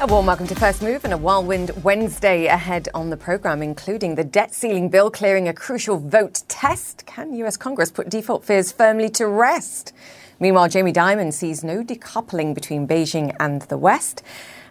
[0.00, 4.14] A warm welcome to First Move and a whirlwind Wednesday ahead on the programme, including
[4.14, 7.04] the debt ceiling bill clearing a crucial vote test.
[7.04, 9.92] Can US Congress put default fears firmly to rest?
[10.38, 14.22] Meanwhile, Jamie Dimon sees no decoupling between Beijing and the West.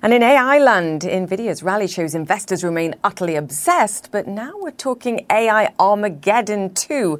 [0.01, 5.27] And in AI land, NVIDIA's rally shows investors remain utterly obsessed, but now we're talking
[5.29, 7.19] AI Armageddon too,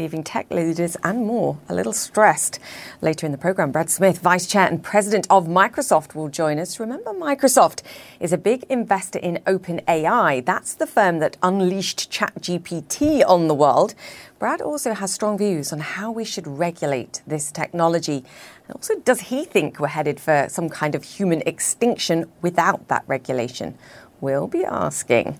[0.00, 2.58] leaving tech leaders and more a little stressed.
[3.02, 6.80] Later in the program, Brad Smith, Vice Chair and President of Microsoft, will join us.
[6.80, 7.82] Remember, Microsoft
[8.18, 10.42] is a big investor in OpenAI.
[10.42, 13.94] That's the firm that unleashed ChatGPT on the world.
[14.38, 18.24] Brad also has strong views on how we should regulate this technology.
[18.66, 23.04] And also, does he think we're headed for some kind of human extinction without that
[23.06, 23.76] regulation?
[24.20, 25.38] We'll be asking.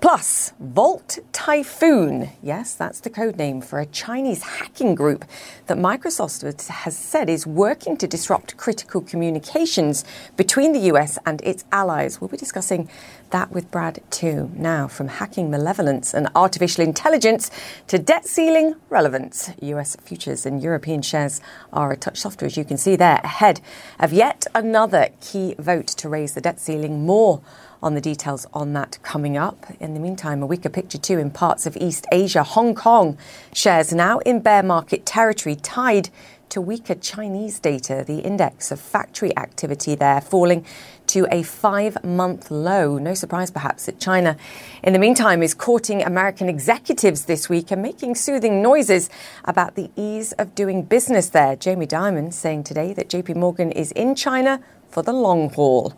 [0.00, 2.30] Plus, Volt Typhoon.
[2.42, 5.26] Yes, that's the code name for a Chinese hacking group
[5.66, 10.04] that Microsoft has said is working to disrupt critical communications
[10.36, 12.18] between the US and its allies.
[12.18, 12.88] We'll be discussing
[13.28, 14.50] that with Brad too.
[14.54, 17.50] Now, from hacking malevolence and artificial intelligence
[17.88, 21.42] to debt ceiling relevance, US futures and European shares
[21.74, 23.60] are a touch softer, as you can see there, ahead
[23.98, 27.42] of yet another key vote to raise the debt ceiling more
[27.82, 29.66] on the details on that coming up.
[29.80, 32.42] In the meantime, a weaker picture too in parts of East Asia.
[32.42, 33.16] Hong Kong
[33.52, 36.10] shares now in bear market territory, tied
[36.50, 38.04] to weaker Chinese data.
[38.06, 40.66] The index of factory activity there falling
[41.08, 42.98] to a five month low.
[42.98, 44.36] No surprise, perhaps, that China,
[44.82, 49.08] in the meantime, is courting American executives this week and making soothing noises
[49.44, 51.56] about the ease of doing business there.
[51.56, 55.94] Jamie Dimon saying today that JP Morgan is in China for the long haul.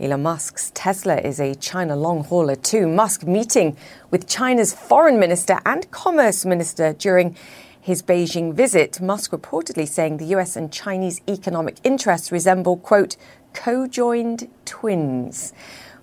[0.00, 2.88] Elon Musk's Tesla is a China long hauler too.
[2.88, 3.76] Musk meeting
[4.10, 7.36] with China's foreign minister and commerce minister during
[7.80, 9.00] his Beijing visit.
[9.00, 13.16] Musk reportedly saying the US and Chinese economic interests resemble, quote,
[13.52, 15.52] co joined twins.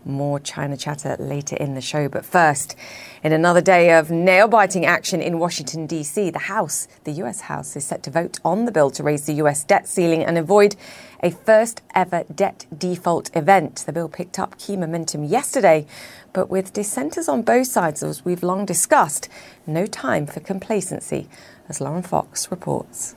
[0.06, 2.08] More China chatter later in the show.
[2.08, 2.76] But first,
[3.24, 7.42] in another day of nail biting action in Washington, D.C., the House, the U.S.
[7.42, 9.64] House, is set to vote on the bill to raise the U.S.
[9.64, 10.76] debt ceiling and avoid
[11.22, 13.84] a first ever debt default event.
[13.86, 15.86] The bill picked up key momentum yesterday,
[16.34, 19.30] but with dissenters on both sides, as we've long discussed,
[19.68, 21.30] no time for complacency,
[21.70, 23.16] as Lauren Fox reports.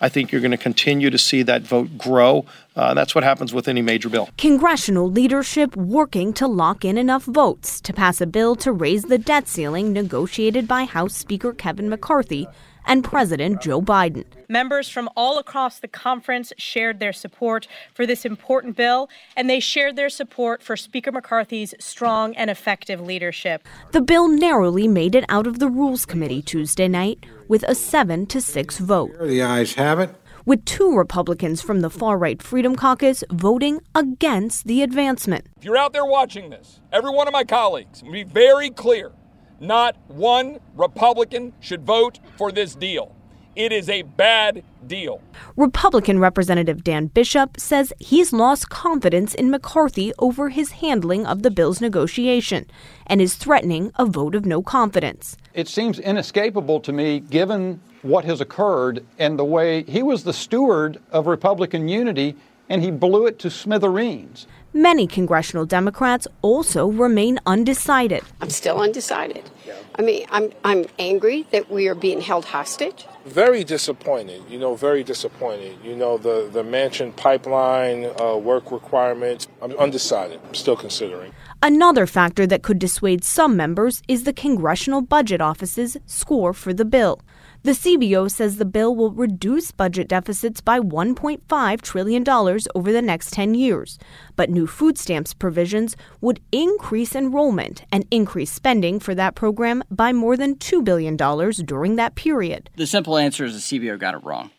[0.00, 2.46] I think you're going to continue to see that vote grow.
[2.74, 4.28] Uh, that's what happens with any major bill.
[4.36, 9.18] Congressional leadership working to lock in enough votes to pass a bill to raise the
[9.18, 12.48] debt ceiling negotiated by House Speaker Kevin McCarthy
[12.86, 14.24] and President Joe Biden.
[14.48, 19.60] Members from all across the conference shared their support for this important bill, and they
[19.60, 23.66] shared their support for Speaker McCarthy's strong and effective leadership.
[23.92, 28.26] The bill narrowly made it out of the Rules Committee Tuesday night with a 7
[28.26, 29.12] to 6 vote.
[29.20, 30.14] The ayes have it.
[30.46, 35.46] With two Republicans from the far right Freedom Caucus voting against the advancement.
[35.56, 39.12] If you're out there watching this, every one of my colleagues, be very clear
[39.60, 43.14] not one Republican should vote for this deal.
[43.56, 45.20] It is a bad deal.
[45.56, 51.52] Republican Representative Dan Bishop says he's lost confidence in McCarthy over his handling of the
[51.52, 52.66] bill's negotiation
[53.06, 55.36] and is threatening a vote of no confidence.
[55.52, 60.32] It seems inescapable to me, given what has occurred and the way he was the
[60.32, 62.34] steward of Republican unity
[62.68, 64.46] and he blew it to smithereens.
[64.76, 68.24] Many congressional Democrats also remain undecided.
[68.40, 69.48] I'm still undecided.
[69.64, 69.74] Yeah.
[69.96, 73.06] I mean, I'm I'm angry that we are being held hostage.
[73.24, 74.42] Very disappointed.
[74.50, 75.78] You know, very disappointed.
[75.84, 79.46] You know, the the Manchin pipeline uh, work requirements.
[79.62, 80.40] I'm undecided.
[80.44, 81.32] I'm still considering.
[81.62, 86.84] Another factor that could dissuade some members is the Congressional Budget Office's score for the
[86.84, 87.20] bill.
[87.64, 93.32] The CBO says the bill will reduce budget deficits by $1.5 trillion over the next
[93.32, 93.98] 10 years.
[94.36, 100.12] But new food stamps provisions would increase enrollment and increase spending for that program by
[100.12, 102.68] more than $2 billion during that period.
[102.76, 104.50] The simple answer is the CBO got it wrong.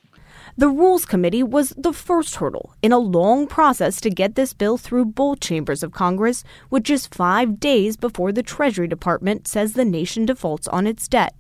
[0.58, 4.80] The Rules Committee was the first hurdle in a long process to get this bill
[4.80, 9.86] through both chambers of Congress, with just five days before the Treasury Department says the
[9.86, 11.36] nation defaults on its debt.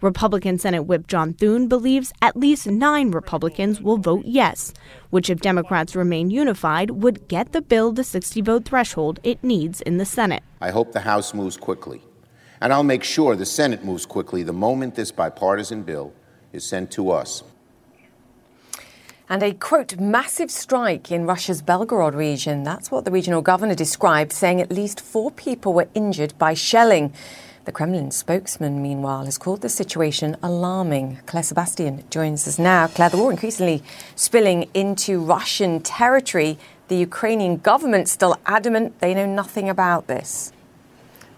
[0.00, 4.72] Republican Senate Whip John Thune believes at least nine Republicans will vote yes,
[5.10, 9.82] which, if Democrats remain unified, would get the bill the 60 vote threshold it needs
[9.82, 10.42] in the Senate.
[10.60, 12.00] I hope the House moves quickly.
[12.62, 16.14] And I'll make sure the Senate moves quickly the moment this bipartisan bill
[16.52, 17.42] is sent to us.
[19.28, 22.64] And a quote, massive strike in Russia's Belgorod region.
[22.64, 27.12] That's what the regional governor described, saying at least four people were injured by shelling.
[27.70, 31.20] The Kremlin spokesman, meanwhile, has called the situation alarming.
[31.26, 32.88] Claire Sebastian joins us now.
[32.88, 33.84] Claire, the war increasingly
[34.16, 36.58] spilling into Russian territory.
[36.88, 40.52] the Ukrainian government still adamant they know nothing about this.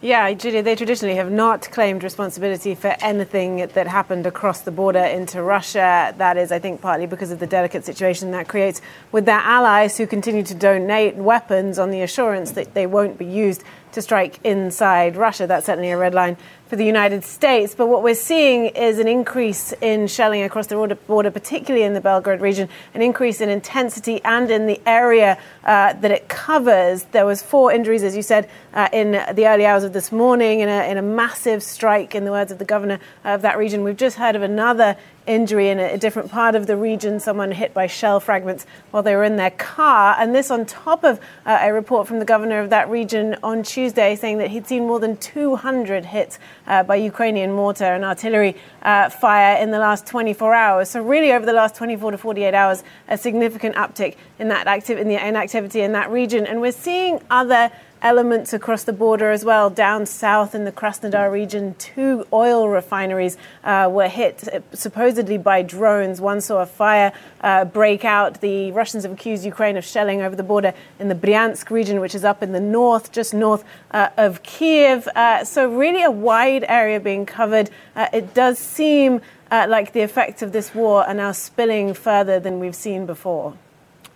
[0.00, 5.04] Yeah, Julia, they traditionally have not claimed responsibility for anything that happened across the border
[5.04, 6.12] into Russia.
[6.16, 8.80] That is, I think, partly because of the delicate situation that creates
[9.12, 13.26] with their allies who continue to donate weapons on the assurance that they won't be
[13.26, 13.62] used
[13.92, 15.46] to strike inside Russia.
[15.46, 16.36] That's certainly a red line
[16.72, 17.74] for the United States.
[17.74, 22.00] But what we're seeing is an increase in shelling across the border, particularly in the
[22.00, 27.02] Belgorod region, an increase in intensity and in the area uh, that it covers.
[27.12, 30.60] There was four injuries, as you said, uh, in the early hours of this morning
[30.60, 33.84] in a, in a massive strike, in the words of the governor of that region.
[33.84, 34.96] We've just heard of another
[35.26, 39.14] injury in a, different part of the region, someone hit by shell fragments while they
[39.14, 40.16] were in their car.
[40.18, 43.62] And this on top of uh, a report from the governor of that region on
[43.62, 48.56] Tuesday saying that he'd seen more than 200 hits uh, by Ukrainian mortar and artillery
[48.82, 50.90] uh, fire in the last 24 hours.
[50.90, 55.08] So, really, over the last 24 to 48 hours, a significant uptick in that in
[55.08, 56.46] the activity in that region.
[56.46, 57.70] And we're seeing other
[58.02, 59.70] elements across the border as well.
[59.70, 65.62] Down south in the Krasnodar region, two oil refineries uh, were hit uh, supposedly by
[65.62, 66.20] drones.
[66.20, 68.40] One saw a fire uh, break out.
[68.40, 72.14] The Russians have accused Ukraine of shelling over the border in the Bryansk region, which
[72.14, 75.08] is up in the north, just north uh, of Kiev.
[75.14, 77.70] Uh, so, really, a wide area being covered.
[77.94, 79.20] Uh, it does seem
[79.50, 83.54] like the effects of this war are now spilling further than we've seen before.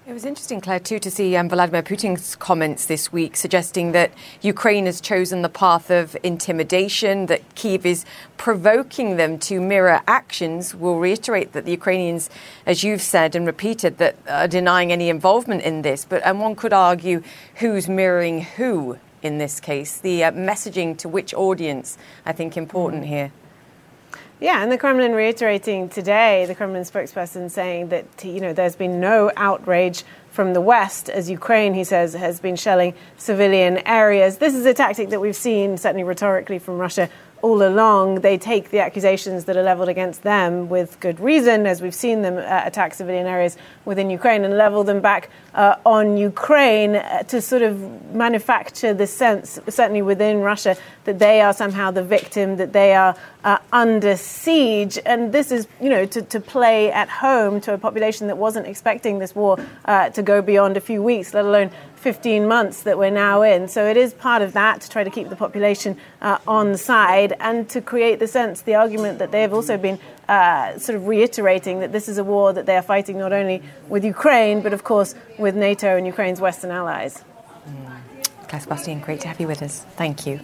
[0.08, 4.12] It was interesting, Claire, too, to see um, Vladimir Putin's comments this week suggesting that
[4.40, 8.04] Ukraine has chosen the path of intimidation, that Kiev is
[8.36, 10.76] provoking them to mirror actions.
[10.76, 12.30] We'll reiterate that the Ukrainians,
[12.66, 16.04] as you've said and repeated, that are denying any involvement in this.
[16.04, 17.24] But and one could argue
[17.56, 19.98] who's mirroring who in this case.
[19.98, 23.08] The uh, messaging to which audience, I think, important mm.
[23.08, 23.32] here.
[24.38, 29.00] Yeah, and the Kremlin reiterating today, the Kremlin spokesperson saying that you know there's been
[29.00, 34.36] no outrage from the West as Ukraine, he says, has been shelling civilian areas.
[34.36, 37.08] This is a tactic that we've seen, certainly rhetorically, from Russia
[37.46, 38.06] all along.
[38.22, 42.22] They take the accusations that are leveled against them with good reason, as we've seen
[42.22, 47.22] them uh, attack civilian areas within Ukraine, and level them back uh, on Ukraine uh,
[47.32, 47.72] to sort of
[48.12, 53.14] manufacture the sense, certainly within Russia, that they are somehow the victim, that they are
[53.44, 54.99] uh, under siege.
[55.06, 58.66] And this is, you know, to, to play at home to a population that wasn't
[58.66, 61.70] expecting this war uh, to go beyond a few weeks, let alone
[62.06, 63.66] 15 months that we're now in.
[63.66, 67.32] So it is part of that to try to keep the population uh, on side
[67.40, 69.98] and to create the sense, the argument that they have also been
[70.28, 73.60] uh, sort of reiterating that this is a war that they are fighting not only
[73.88, 77.24] with Ukraine, but of course with NATO and Ukraine's Western allies.
[77.68, 78.60] Mm.
[78.60, 79.84] Sebastian, great to have you with us.
[79.96, 80.38] Thank you.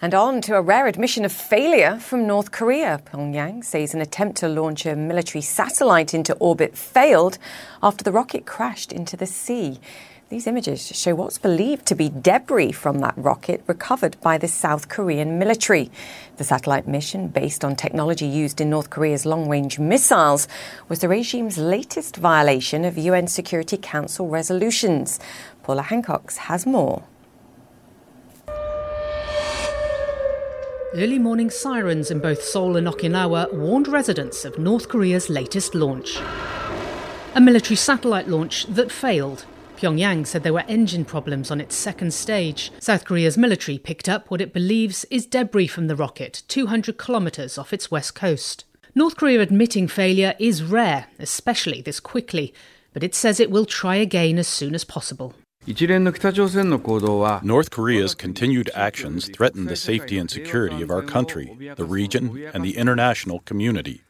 [0.00, 3.00] And on to a rare admission of failure from North Korea.
[3.06, 7.38] Pyongyang says an attempt to launch a military satellite into orbit failed
[7.82, 9.80] after the rocket crashed into the sea.
[10.34, 14.88] These images show what's believed to be debris from that rocket recovered by the South
[14.88, 15.92] Korean military.
[16.38, 20.48] The satellite mission, based on technology used in North Korea's long range missiles,
[20.88, 25.20] was the regime's latest violation of UN Security Council resolutions.
[25.62, 27.04] Paula Hancocks has more.
[30.94, 36.18] Early morning sirens in both Seoul and Okinawa warned residents of North Korea's latest launch.
[37.36, 39.44] A military satellite launch that failed.
[39.84, 42.72] Pyongyang said there were engine problems on its second stage.
[42.78, 47.58] South Korea's military picked up what it believes is debris from the rocket, 200 kilometres
[47.58, 48.64] off its west coast.
[48.94, 52.54] North Korea admitting failure is rare, especially this quickly,
[52.94, 55.34] but it says it will try again as soon as possible.
[57.42, 62.64] North Korea's continued actions threaten the safety and security of our country, the region, and
[62.64, 64.00] the international community.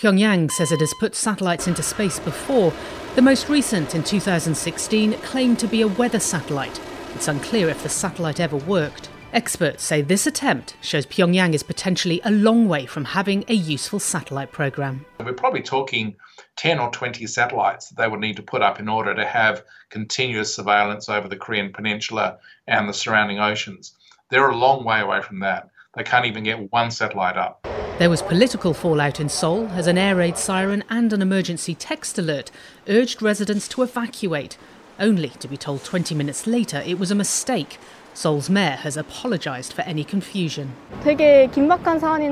[0.00, 2.72] Pyongyang says it has put satellites into space before.
[3.14, 6.80] The most recent, in 2016, claimed to be a weather satellite.
[7.14, 9.08] It's unclear if the satellite ever worked.
[9.32, 14.00] Experts say this attempt shows Pyongyang is potentially a long way from having a useful
[14.00, 15.06] satellite program.
[15.20, 16.16] We're probably talking
[16.56, 19.62] 10 or 20 satellites that they would need to put up in order to have
[19.90, 23.94] continuous surveillance over the Korean Peninsula and the surrounding oceans.
[24.30, 25.70] They're a long way away from that.
[25.96, 27.64] They can't even get one satellite up.
[27.98, 32.18] There was political fallout in Seoul as an air raid siren and an emergency text
[32.18, 32.50] alert
[32.88, 34.58] urged residents to evacuate,
[34.98, 37.78] only to be told 20 minutes later it was a mistake
[38.14, 40.72] Seoul's mayor has apologized for any confusion.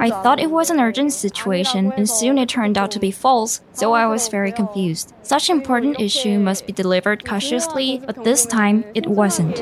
[0.00, 3.60] I thought it was an urgent situation, and soon it turned out to be false,
[3.72, 5.12] so I was very confused.
[5.22, 9.60] Such important issue must be delivered cautiously, but this time it wasn't.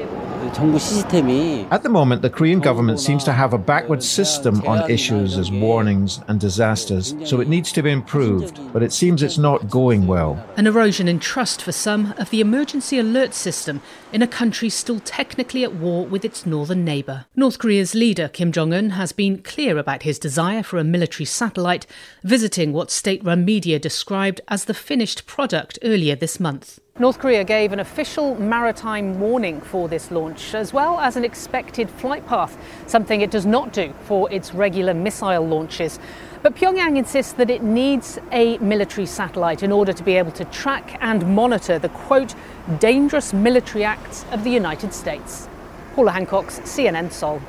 [0.53, 5.51] At the moment, the Korean government seems to have a backward system on issues as
[5.51, 10.07] warnings and disasters, so it needs to be improved, but it seems it's not going
[10.07, 10.45] well.
[10.57, 13.81] An erosion in trust for some of the emergency alert system
[14.13, 17.27] in a country still technically at war with its northern neighbour.
[17.37, 21.27] North Korea's leader, Kim Jong un, has been clear about his desire for a military
[21.27, 21.87] satellite,
[22.25, 26.81] visiting what state run media described as the finished product earlier this month.
[27.01, 31.89] North Korea gave an official maritime warning for this launch, as well as an expected
[31.89, 35.99] flight path, something it does not do for its regular missile launches.
[36.43, 40.45] But Pyongyang insists that it needs a military satellite in order to be able to
[40.45, 42.35] track and monitor the quote,
[42.81, 45.49] dangerous military acts of the United States.
[45.95, 47.41] Paula Hancocks CNN Seoul.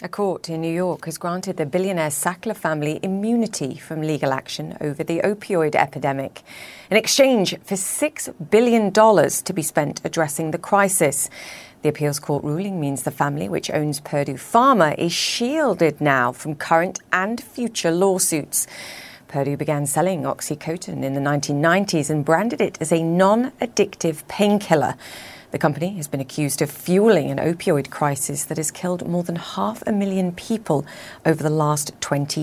[0.00, 4.78] A court in New York has granted the billionaire Sackler family immunity from legal action
[4.80, 6.42] over the opioid epidemic
[6.88, 11.28] in exchange for $6 billion to be spent addressing the crisis.
[11.82, 16.54] The appeals court ruling means the family, which owns Purdue Pharma, is shielded now from
[16.54, 18.68] current and future lawsuits.
[19.26, 24.94] Purdue began selling Oxycontin in the 1990s and branded it as a non addictive painkiller.
[25.50, 29.36] The company has been accused of fueling an opioid crisis that has killed more than
[29.36, 30.84] half a million people
[31.24, 32.38] over the last 20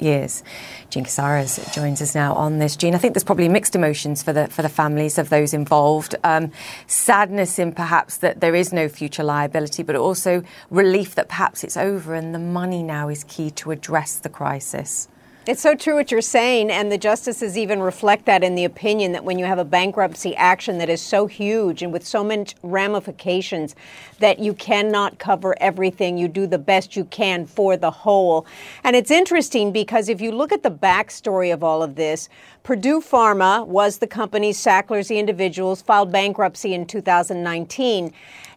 [0.00, 0.42] years.
[0.90, 2.74] Jean Casarez joins us now on this.
[2.74, 6.16] Jean, I think there's probably mixed emotions for the for the families of those involved.
[6.24, 6.50] Um,
[6.88, 11.76] sadness in perhaps that there is no future liability, but also relief that perhaps it's
[11.76, 15.08] over and the money now is key to address the crisis.
[15.48, 19.12] It's so true what you're saying, and the justices even reflect that in the opinion
[19.12, 22.44] that when you have a bankruptcy action that is so huge and with so many
[22.62, 23.74] ramifications
[24.18, 28.44] that you cannot cover everything, you do the best you can for the whole.
[28.84, 32.28] And it's interesting because if you look at the backstory of all of this,
[32.62, 38.12] Purdue Pharma was the company, Sacklers, the individuals, filed bankruptcy in 2019.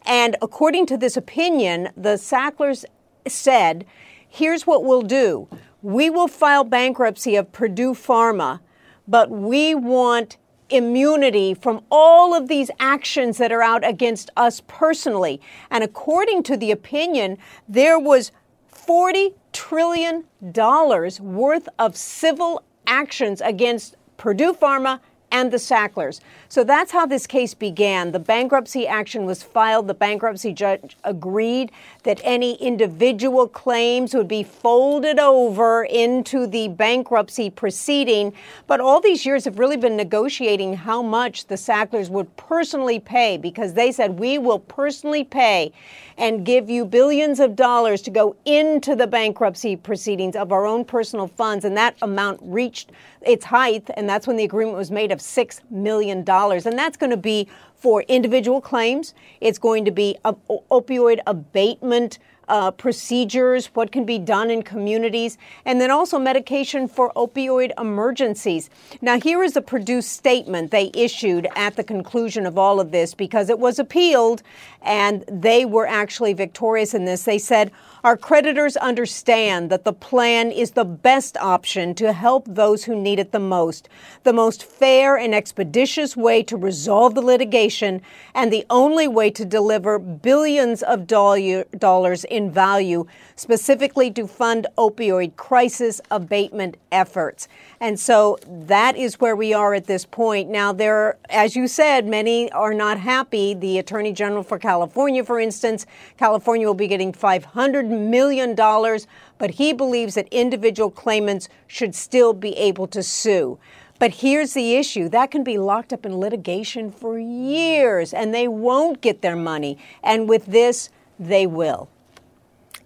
[0.06, 2.84] And according to this opinion, the Sacklers
[3.26, 3.86] said,
[4.28, 5.48] here's what we'll do
[5.82, 8.60] we will file bankruptcy of Purdue Pharma,
[9.08, 10.38] but we want
[10.70, 15.42] immunity from all of these actions that are out against us personally.
[15.70, 18.32] And according to the opinion, there was
[18.74, 25.00] $40 trillion worth of civil actions against Purdue Pharma
[25.32, 26.20] and the Sacklers.
[26.50, 28.12] So that's how this case began.
[28.12, 29.88] The bankruptcy action was filed.
[29.88, 31.72] The bankruptcy judge agreed
[32.04, 38.34] that any individual claims would be folded over into the bankruptcy proceeding.
[38.68, 43.38] But all these years have really been negotiating how much the Sacklers would personally pay
[43.38, 45.72] because they said, we will personally pay
[46.18, 50.86] and give you billions of dollars to go into the bankruptcy proceedings of our own
[50.86, 51.66] personal funds.
[51.66, 55.60] And that amount reached its height, and that's when the agreement was made of $6
[55.70, 56.20] million.
[56.20, 59.14] And that's going to be for individual claims.
[59.40, 62.20] It's going to be opioid abatement
[62.52, 68.70] uh, procedures, what can be done in communities, and then also medication for opioid emergencies.
[69.02, 73.14] Now, here is the Purdue statement they issued at the conclusion of all of this
[73.14, 74.44] because it was appealed
[74.82, 77.24] and they were actually victorious in this.
[77.24, 77.72] They said,
[78.04, 83.20] our creditors understand that the plan is the best option to help those who need
[83.20, 83.88] it the most,
[84.24, 88.02] the most fair and expeditious way to resolve the litigation,
[88.34, 93.06] and the only way to deliver billions of dollars in value,
[93.36, 97.48] specifically to fund opioid crisis abatement efforts.
[97.80, 100.50] And so that is where we are at this point.
[100.50, 103.54] Now, there, as you said, many are not happy.
[103.54, 105.86] The Attorney General for California, for instance,
[106.18, 112.56] California will be getting $500 million, but he believes that individual claimants should still be
[112.58, 113.60] able to sue.
[114.02, 118.48] But here's the issue that can be locked up in litigation for years, and they
[118.48, 119.78] won't get their money.
[120.02, 121.88] And with this, they will.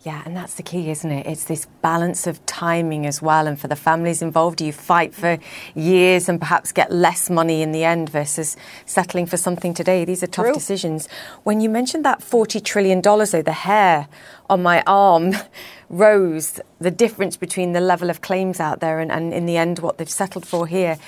[0.05, 1.25] Yeah, and that's the key, isn't it?
[1.25, 3.47] It's this balance of timing as well.
[3.47, 5.39] And for the families involved, you fight for
[5.74, 10.05] years and perhaps get less money in the end versus settling for something today.
[10.05, 10.53] These are tough True.
[10.53, 11.09] decisions.
[11.41, 14.07] When you mentioned that $40 trillion, though, the hair
[14.47, 15.33] on my arm
[15.89, 19.79] rose, the difference between the level of claims out there and, and in the end
[19.79, 21.00] what they've settled for here.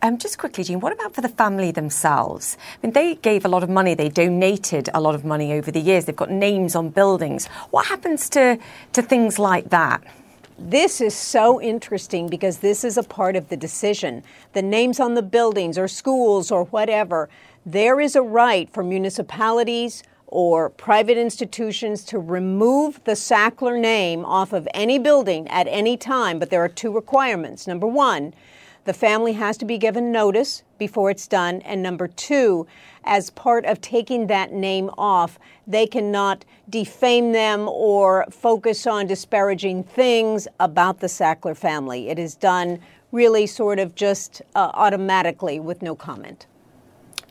[0.00, 2.56] Um, just quickly, Jean, what about for the family themselves?
[2.82, 5.72] I mean, they gave a lot of money, they donated a lot of money over
[5.72, 7.46] the years, they've got names on buildings.
[7.70, 8.58] What happens to,
[8.92, 10.02] to things like that?
[10.56, 14.22] This is so interesting because this is a part of the decision.
[14.52, 17.28] The names on the buildings or schools or whatever,
[17.66, 24.52] there is a right for municipalities or private institutions to remove the Sackler name off
[24.52, 27.66] of any building at any time, but there are two requirements.
[27.66, 28.34] Number one,
[28.88, 31.60] the family has to be given notice before it's done.
[31.60, 32.66] And number two,
[33.04, 39.84] as part of taking that name off, they cannot defame them or focus on disparaging
[39.84, 42.08] things about the Sackler family.
[42.08, 42.80] It is done
[43.12, 46.46] really sort of just uh, automatically with no comment.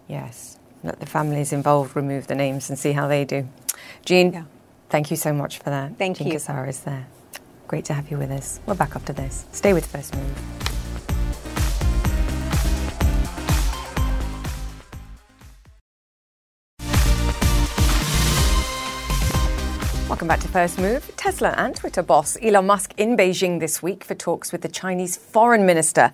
[0.07, 0.59] Yes.
[0.83, 3.49] Let the families involved remove the names and see how they do.
[4.05, 4.43] Jean, yeah.
[4.89, 5.97] thank you so much for that.
[5.97, 6.33] Thank Jean you.
[6.35, 7.07] Casarez is there.
[7.67, 8.59] Great to have you with us.
[8.67, 9.45] We're back after this.
[9.51, 10.76] Stay with First Move.
[20.17, 21.15] Welcome back to First Move.
[21.15, 25.15] Tesla and Twitter boss Elon Musk in Beijing this week for talks with the Chinese
[25.15, 26.11] foreign minister,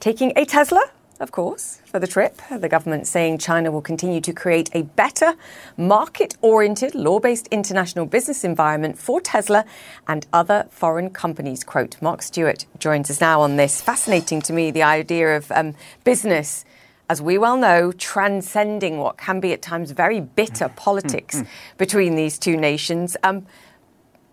[0.00, 0.82] taking a Tesla
[1.20, 2.40] of course, for the trip.
[2.50, 5.34] The government saying China will continue to create a better,
[5.76, 9.66] market oriented, law based international business environment for Tesla
[10.08, 11.62] and other foreign companies.
[11.62, 13.82] Quote Marc Stewart joins us now on this.
[13.82, 16.64] Fascinating to me, the idea of um, business.
[17.08, 20.76] As we well know, transcending what can be at times very bitter mm.
[20.76, 21.46] politics mm.
[21.78, 23.16] between these two nations.
[23.22, 23.46] Um,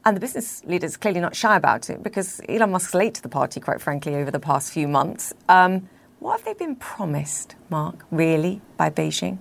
[0.06, 3.30] and the business leaders clearly not shy about it because Elon Musk's late to the
[3.30, 5.34] party, quite frankly, over the past few months.
[5.50, 9.40] Um, what have they been promised, Marc, really, by Beijing?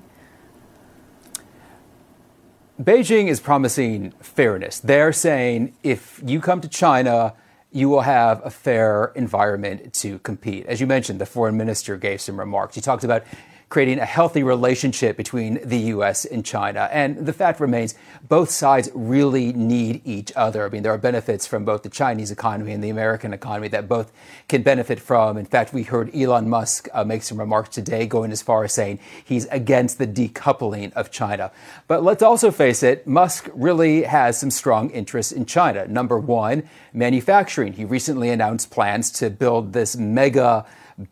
[2.81, 4.79] Beijing is promising fairness.
[4.79, 7.35] They're saying if you come to China,
[7.71, 10.67] you will have a fair environment to compete.
[10.67, 12.75] As you mentioned, the foreign minister gave some remarks.
[12.75, 13.25] He talked about
[13.69, 16.25] creating a healthy relationship between the U.S.
[16.25, 16.89] and China.
[16.91, 17.95] And the fact remains,
[18.27, 20.65] both sides really need each other.
[20.65, 23.87] I mean, there are benefits from both the Chinese economy and the American economy that
[23.87, 24.11] both
[24.49, 25.37] can benefit from.
[25.37, 28.73] In fact, we heard Elon Musk uh, make some remarks today going as far as
[28.73, 31.51] saying he's against the decoupling of China.
[31.87, 35.87] But let's also face it, Musk really has some strong interests in China.
[35.87, 37.75] Number one, manufacturing.
[37.75, 40.65] He recently announced plans to build this mega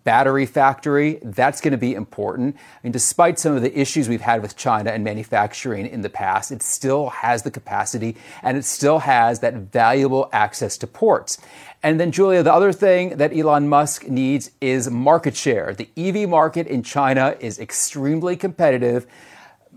[0.04, 1.20] battery factory.
[1.22, 2.56] That's going to be important.
[2.56, 6.10] I mean, despite some of the issues we've had with China and manufacturing in the
[6.10, 11.38] past, it still has the capacity and it still has that valuable access to ports.
[11.82, 15.72] And then, Julia, the other thing that Elon Musk needs is market share.
[15.72, 19.06] The EV market in China is extremely competitive.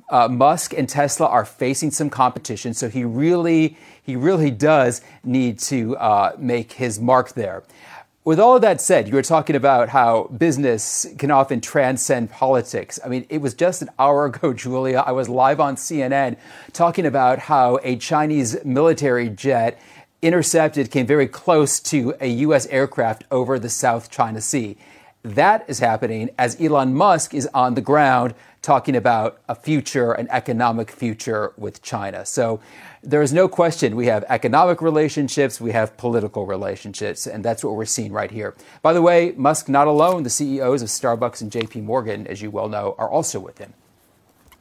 [0.09, 5.59] Uh, Musk and Tesla are facing some competition, so he really, he really does need
[5.59, 7.63] to uh, make his mark there.
[8.25, 12.99] With all of that said, you were talking about how business can often transcend politics.
[13.03, 15.03] I mean, it was just an hour ago, Julia.
[15.05, 16.35] I was live on CNN
[16.73, 19.79] talking about how a Chinese military jet
[20.21, 22.65] intercepted, came very close to a U.S.
[22.67, 24.75] aircraft over the South China Sea.
[25.23, 30.27] That is happening as Elon Musk is on the ground talking about a future, an
[30.29, 32.25] economic future with China.
[32.25, 32.59] So
[33.01, 37.75] there is no question we have economic relationships, we have political relationships, and that's what
[37.75, 38.55] we're seeing right here.
[38.81, 42.51] By the way, Musk not alone, the CEOs of Starbucks and JP Morgan, as you
[42.51, 43.73] well know, are also with him.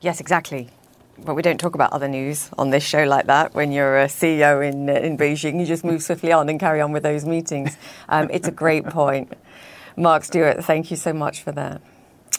[0.01, 0.71] Yes, exactly.
[1.19, 3.55] But we don't talk about other news on this show like that.
[3.55, 6.93] When you're a CEO in, in Beijing, you just move swiftly on and carry on
[6.93, 7.77] with those meetings.
[8.09, 9.33] Um, it's a great point.
[9.97, 11.83] Marc Stewart, thank you so much for that.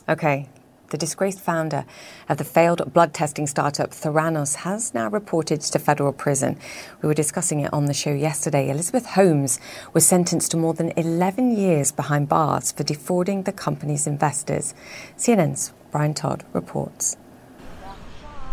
[0.08, 0.48] Okay,
[0.90, 1.86] the disgraced founder
[2.28, 6.58] of the failed blood testing startup Theranos has now reported to federal prison.
[7.02, 8.70] We were discussing it on the show yesterday.
[8.70, 9.60] Elizabeth Holmes
[9.94, 14.74] was sentenced to more than 11 years behind bars for defrauding the company's investors.
[15.18, 17.18] CNN's Brian Todd reports.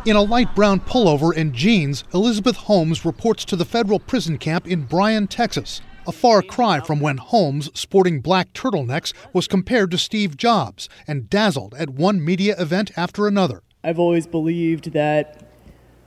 [0.04, 4.68] In a light brown pullover and jeans, Elizabeth Holmes reports to the federal prison camp
[4.68, 9.98] in Bryan, Texas a far cry from when Holmes, sporting black turtlenecks, was compared to
[9.98, 13.62] Steve Jobs and dazzled at one media event after another.
[13.82, 15.42] I've always believed that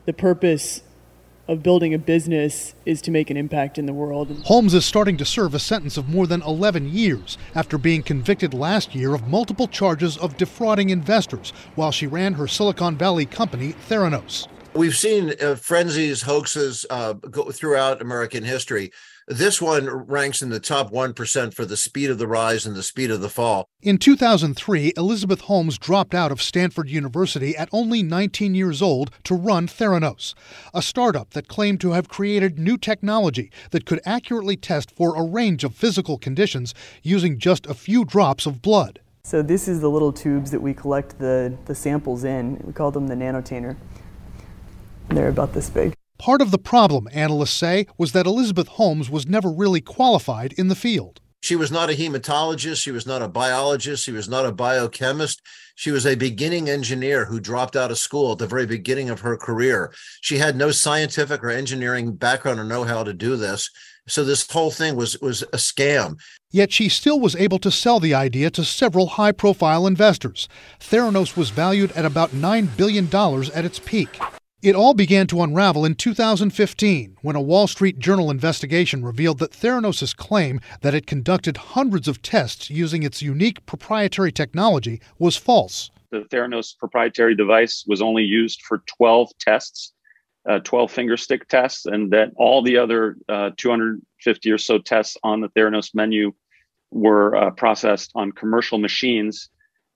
[0.06, 0.82] the purpose
[1.50, 4.30] of building a business is to make an impact in the world.
[4.46, 8.54] Holmes is starting to serve a sentence of more than 11 years after being convicted
[8.54, 13.74] last year of multiple charges of defrauding investors while she ran her Silicon Valley company,
[13.90, 14.48] Theranos.
[14.76, 18.92] We've seen uh, frenzies, hoaxes uh, go throughout American history.
[19.32, 22.82] This one ranks in the top 1% for the speed of the rise and the
[22.82, 23.68] speed of the fall.
[23.80, 29.36] In 2003, Elizabeth Holmes dropped out of Stanford University at only 19 years old to
[29.36, 30.34] run Theranos,
[30.74, 35.22] a startup that claimed to have created new technology that could accurately test for a
[35.22, 39.00] range of physical conditions using just a few drops of blood.
[39.22, 42.60] So, this is the little tubes that we collect the, the samples in.
[42.66, 43.76] We call them the nanotainer.
[45.10, 45.94] They're about this big.
[46.20, 50.68] Part of the problem, analysts say, was that Elizabeth Holmes was never really qualified in
[50.68, 51.22] the field.
[51.42, 52.82] She was not a hematologist.
[52.82, 54.04] She was not a biologist.
[54.04, 55.42] She was not a biochemist.
[55.76, 59.22] She was a beginning engineer who dropped out of school at the very beginning of
[59.22, 59.94] her career.
[60.20, 63.70] She had no scientific or engineering background or know how to do this.
[64.06, 66.18] So this whole thing was was a scam.
[66.52, 70.50] Yet she still was able to sell the idea to several high profile investors.
[70.82, 73.08] Theranos was valued at about $9 billion
[73.56, 74.20] at its peak.
[74.62, 79.54] It all began to unravel in 2015 when a Wall Street Journal investigation revealed that
[79.54, 85.92] Theranos' claim that it conducted hundreds of tests using its unique proprietary technology was false.
[86.12, 89.94] The Theranos proprietary device was only used for 12 tests,
[90.50, 95.16] uh, 12 finger stick tests, and that all the other uh, 250 or so tests
[95.24, 96.34] on the Theranos menu
[96.92, 99.50] were uh, processed on commercial machines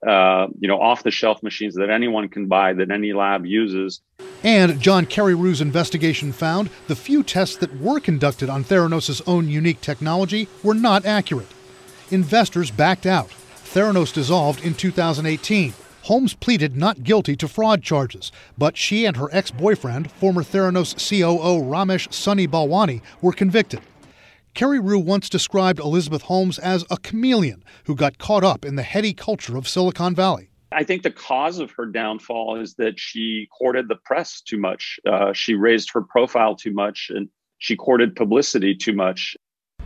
[0.06, 4.02] uh, you know, off the shelf machines that anyone can buy, that any lab uses.
[4.42, 9.80] And John Carreyrou's investigation found the few tests that were conducted on Theranos' own unique
[9.80, 11.48] technology were not accurate.
[12.10, 13.30] Investors backed out.
[13.64, 15.74] Theranos dissolved in 2018.
[16.02, 20.94] Holmes pleaded not guilty to fraud charges, but she and her ex boyfriend, former Theranos
[20.94, 23.80] COO Ramesh Sunny Balwani, were convicted.
[24.54, 29.14] Carreyrou once described Elizabeth Holmes as a chameleon who got caught up in the heady
[29.14, 30.50] culture of Silicon Valley.
[30.74, 34.98] I think the cause of her downfall is that she courted the press too much.
[35.06, 39.36] Uh, she raised her profile too much and she courted publicity too much.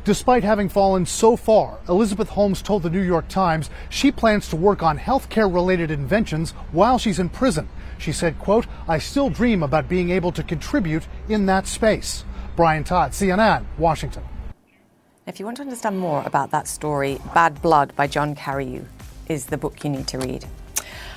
[0.05, 4.57] Despite having fallen so far, Elizabeth Holmes told the New York Times she plans to
[4.57, 7.68] work on healthcare related inventions while she's in prison.
[7.98, 12.24] She said, quote, I still dream about being able to contribute in that space.
[12.57, 14.22] Brian Todd, CNN, Washington.
[15.27, 18.87] If you want to understand more about that story, Bad Blood by John Carreyrou
[19.29, 20.46] is the book you need to read.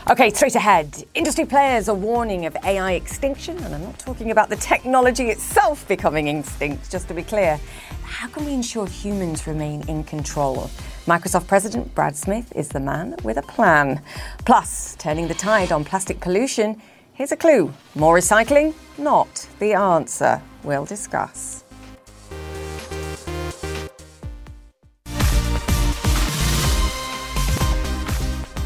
[0.09, 1.05] Okay, straight ahead.
[1.13, 5.87] Industry players are warning of AI extinction, and I'm not talking about the technology itself
[5.87, 7.59] becoming extinct, just to be clear.
[8.03, 10.71] How can we ensure humans remain in control?
[11.05, 14.01] Microsoft President Brad Smith is the man with a plan.
[14.43, 16.81] Plus, turning the tide on plastic pollution.
[17.13, 18.73] Here's a clue more recycling?
[18.97, 20.41] Not the answer.
[20.63, 21.60] We'll discuss.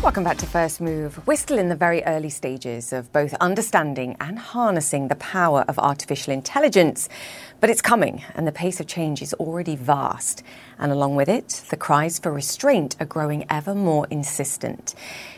[0.06, 1.20] Welcome back to First Move.
[1.26, 5.80] We're still in the very early stages of both understanding and harnessing the power of
[5.80, 7.10] artificial intelligence,
[7.60, 10.44] but it's coming and the pace of change is already vast.
[10.78, 14.94] And along with it, the cries for restraint are growing ever more insistent.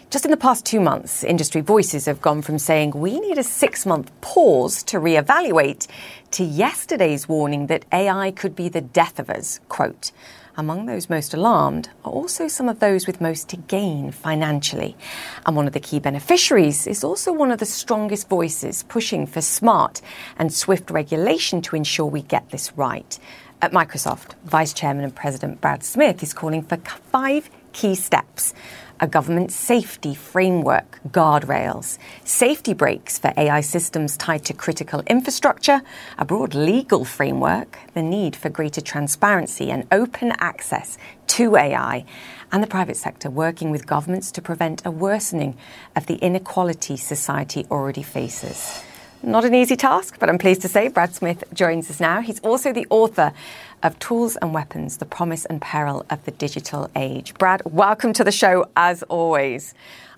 [0.10, 3.44] Just in the past two months, industry voices have gone from saying we need a
[3.44, 5.88] six month pause to reevaluate
[6.32, 9.62] to yesterday's warning that AI could be the death of us.
[9.70, 10.12] Quote,
[10.58, 14.98] among those most alarmed are also some of those with most to gain financially.
[15.46, 19.39] And one of the key beneficiaries is also one of the strongest voices pushing for
[19.39, 20.02] smart
[20.38, 23.20] and swift regulation to ensure we get this right.
[23.62, 26.78] At Microsoft, Vice Chairman and President Brad Smith is calling for
[27.12, 28.56] five key steps
[29.00, 35.82] a government safety framework, guardrails, safety brakes for AI systems tied to critical infrastructure,
[36.18, 42.06] a broad legal framework, the need for greater transparency and open access to AI,
[42.52, 45.58] and the private sector working with governments to prevent a worsening
[45.96, 48.84] of the inequality society already faces.
[49.24, 52.22] Not an easy task, but I'm pleased to say Brad Smith joins us now.
[52.22, 53.34] He's also the author
[53.82, 57.34] of Tools and Weapons The Promise and Peril of the Digital Age.
[57.34, 59.74] Brad, welcome to the show as always.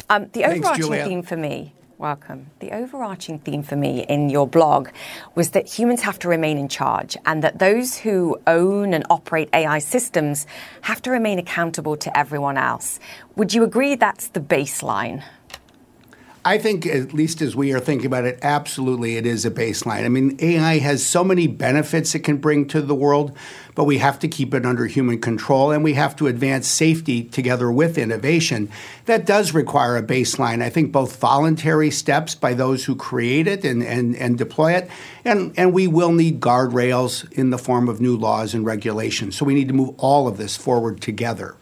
[0.10, 1.06] Um, the Thanks, overarching Julia.
[1.06, 2.48] theme for me, welcome.
[2.60, 4.90] The overarching theme for me in your blog
[5.34, 9.50] was that humans have to remain in charge and that those who own and operate
[9.54, 10.46] AI systems
[10.82, 13.00] have to remain accountable to everyone else.
[13.38, 15.24] Would you agree that's the baseline?
[16.46, 20.06] I think, at least as we are thinking about it, absolutely it is a baseline.
[20.06, 23.36] I mean, AI has so many benefits it can bring to the world,
[23.76, 27.24] but we have to keep it under human control and we have to advance safety
[27.24, 28.70] together with innovation.
[29.06, 30.64] That does require a baseline.
[30.64, 34.90] I think both voluntary steps by those who create it and, and, and deploy it,
[35.26, 39.36] and, and we will need guardrails in the form of new laws and regulations.
[39.36, 41.58] So we need to move all of this forward together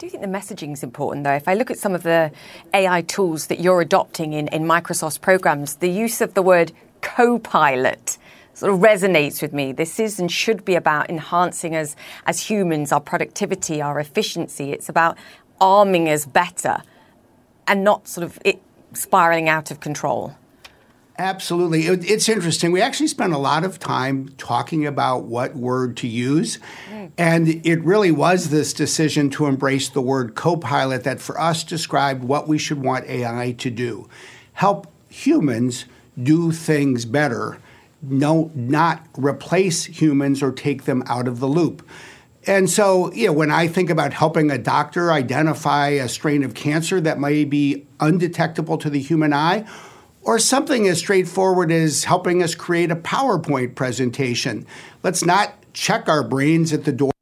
[0.00, 1.34] do think the messaging is important, though.
[1.34, 2.32] If I look at some of the
[2.72, 8.16] AI tools that you're adopting in, in Microsoft's programs, the use of the word co-pilot
[8.54, 9.72] sort of resonates with me.
[9.72, 14.72] This is and should be about enhancing us as humans, our productivity, our efficiency.
[14.72, 15.18] It's about
[15.60, 16.82] arming us better
[17.66, 18.60] and not sort of it
[18.94, 20.34] spiraling out of control.
[21.20, 21.84] Absolutely.
[21.84, 22.72] It's interesting.
[22.72, 26.58] We actually spent a lot of time talking about what word to use.
[27.18, 31.62] And it really was this decision to embrace the word co pilot that for us
[31.62, 34.08] described what we should want AI to do
[34.54, 35.84] help humans
[36.22, 37.58] do things better,
[38.00, 41.86] no, not replace humans or take them out of the loop.
[42.46, 46.54] And so, you know, when I think about helping a doctor identify a strain of
[46.54, 49.66] cancer that may be undetectable to the human eye,
[50.22, 54.66] or something as straightforward as helping us create a PowerPoint presentation.
[55.02, 57.12] Let's not check our brains at the door.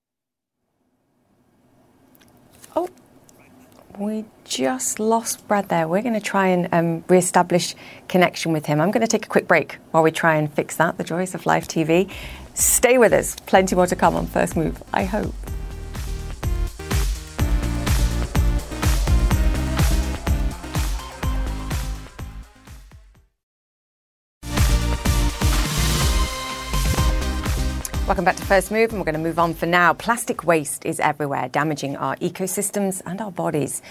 [2.75, 2.89] Oh,
[3.99, 5.87] we just lost Brad there.
[5.87, 7.75] We're going to try and um, re-establish
[8.09, 8.81] connection with him.
[8.81, 10.99] I'm going to take a quick break while we try and fix that.
[10.99, 12.11] The joys of live TV.
[12.55, 13.37] Stay with us.
[13.47, 14.83] Plenty more to come on First Move.
[14.93, 15.35] I hope.
[28.09, 29.93] Welcome back to First Move, and we're going to move on for now.
[29.93, 33.83] Plastic waste is everywhere, damaging our ecosystems and our bodies.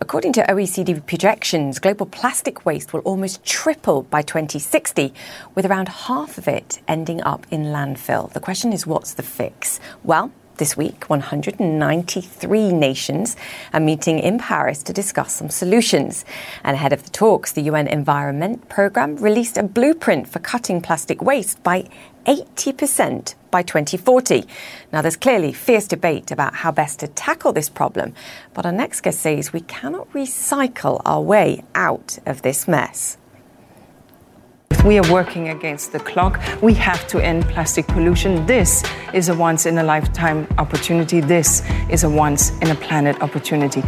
[0.00, 5.14] According to OECD projections, global plastic waste will almost triple by 2060,
[5.54, 8.32] with around half of it ending up in landfill.
[8.32, 9.78] The question is, what's the fix?
[10.02, 13.34] Well, this week, 193 nations
[13.72, 16.24] are meeting in Paris to discuss some solutions.
[16.62, 21.20] And ahead of the talks, the UN Environment Programme released a blueprint for cutting plastic
[21.20, 21.88] waste by
[22.26, 24.46] 80% by 2040.
[24.92, 28.14] Now, there's clearly fierce debate about how best to tackle this problem,
[28.54, 33.18] but our next guest says we cannot recycle our way out of this mess.
[34.84, 38.46] We are working against the clock, we have to end plastic pollution.
[38.46, 38.82] This
[39.12, 41.20] is a once in a lifetime opportunity.
[41.20, 43.82] This is a once in a planet opportunity.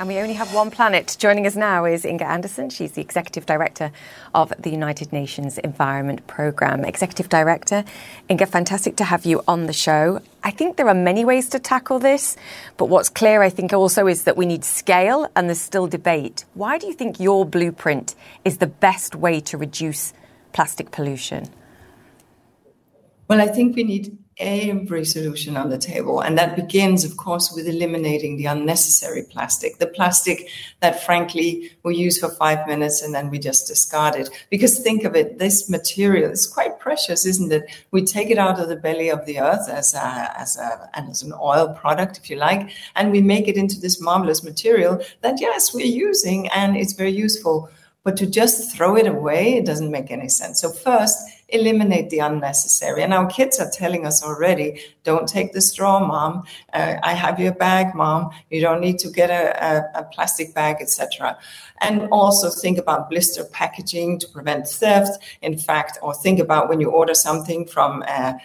[0.00, 1.14] And we only have one planet.
[1.18, 2.70] Joining us now is Inger Andersen.
[2.70, 3.92] She's the Executive Director
[4.34, 6.86] of the United Nations Environment Programme.
[6.86, 7.84] Executive Director,
[8.30, 10.22] Inger, fantastic to have you on the show.
[10.42, 12.38] I think there are many ways to tackle this,
[12.78, 16.46] but what's clear, I think, also is that we need scale and there's still debate.
[16.54, 20.14] Why do you think your blueprint is the best way to reduce
[20.54, 21.50] plastic pollution?
[23.28, 26.20] Well, I think we need every solution on the table.
[26.20, 30.48] And that begins, of course, with eliminating the unnecessary plastic, the plastic
[30.80, 34.30] that, frankly, we use for five minutes and then we just discard it.
[34.50, 37.70] Because think of it, this material is quite precious, isn't it?
[37.90, 41.22] We take it out of the belly of the earth as, a, as, a, as
[41.22, 45.40] an oil product, if you like, and we make it into this marvelous material that,
[45.40, 47.70] yes, we're using and it's very useful.
[48.02, 50.62] But to just throw it away, it doesn't make any sense.
[50.62, 51.18] So, first,
[51.52, 53.02] eliminate the unnecessary.
[53.02, 56.44] And our kids are telling us already don't take the straw, mom.
[56.72, 58.30] Uh, I have your bag, mom.
[58.50, 61.38] You don't need to get a, a, a plastic bag, etc.
[61.80, 65.18] And also think about blister packaging to prevent theft.
[65.40, 68.38] In fact, or think about when you order something from an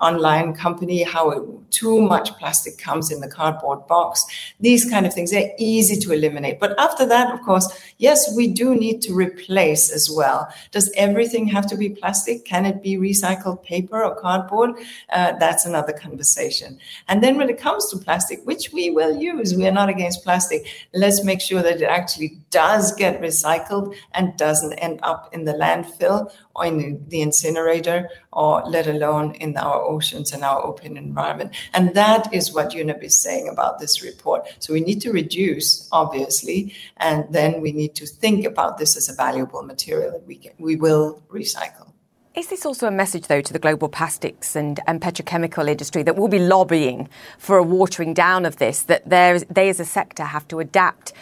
[0.00, 1.42] online company, how it,
[1.72, 4.24] too much plastic comes in the cardboard box.
[4.60, 6.60] These kind of things, they're easy to eliminate.
[6.60, 7.66] But after that, of course,
[7.98, 10.48] yes, we do need to replace as well.
[10.70, 12.21] Does everything have to be plastic?
[12.22, 12.44] Plastic?
[12.44, 14.70] Can it be recycled paper or cardboard?
[15.10, 16.78] Uh, that's another conversation.
[17.08, 20.22] And then when it comes to plastic, which we will use, we are not against
[20.22, 25.44] plastic, let's make sure that it actually does get recycled and doesn't end up in
[25.44, 30.96] the landfill or in the incinerator or let alone in our oceans and our open
[30.96, 31.54] environment.
[31.74, 34.46] And that is what UNEP is saying about this report.
[34.58, 39.08] So we need to reduce, obviously, and then we need to think about this as
[39.08, 41.91] a valuable material that we, can, we will recycle.
[42.34, 46.16] Is this also a message, though, to the global plastics and, and petrochemical industry that
[46.16, 50.48] will be lobbying for a watering down of this, that they as a sector have
[50.48, 51.12] to adapt?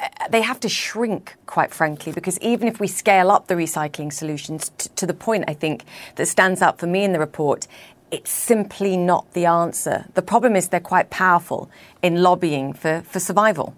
[0.00, 4.10] Uh, they have to shrink, quite frankly, because even if we scale up the recycling
[4.10, 7.66] solutions t- to the point, I think, that stands out for me in the report,
[8.10, 10.06] it's simply not the answer.
[10.14, 11.68] The problem is they're quite powerful
[12.02, 13.74] in lobbying for, for survival.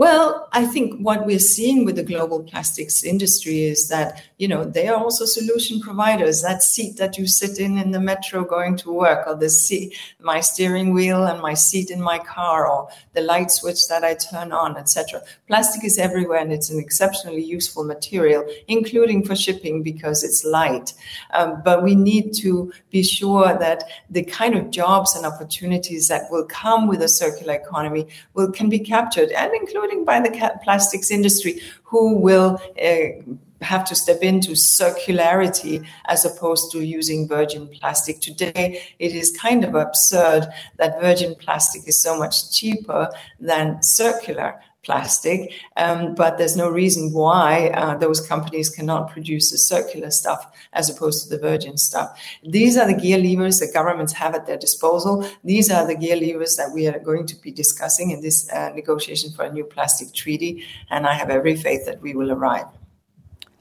[0.00, 4.64] Well, I think what we're seeing with the global plastics industry is that, you know,
[4.64, 6.40] they are also solution providers.
[6.40, 9.94] That seat that you sit in in the metro going to work, or the seat,
[10.18, 14.14] my steering wheel and my seat in my car, or the light switch that I
[14.14, 15.20] turn on, etc.
[15.46, 20.94] Plastic is everywhere and it's an exceptionally useful material, including for shipping because it's light.
[21.34, 26.30] Um, but we need to be sure that the kind of jobs and opportunities that
[26.30, 30.60] will come with a circular economy will can be captured and including including by the
[30.62, 37.68] plastics industry, who will uh, have to step into circularity as opposed to using virgin
[37.68, 38.20] plastic.
[38.20, 40.48] Today, it is kind of absurd
[40.78, 47.12] that virgin plastic is so much cheaper than circular plastic, um, but there's no reason
[47.12, 52.18] why uh, those companies cannot produce the circular stuff as opposed to the virgin stuff.
[52.42, 55.28] These are the gear levers that governments have at their disposal.
[55.44, 58.70] These are the gear levers that we are going to be discussing in this uh,
[58.74, 62.66] negotiation for a new plastic treaty, and I have every faith that we will arrive.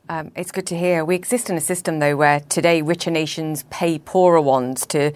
[0.08, 1.06] Um, it's good to hear.
[1.06, 5.12] We exist in a system, though, where today richer nations pay poorer ones to